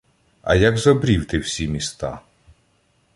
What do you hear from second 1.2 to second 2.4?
ти в сі міста?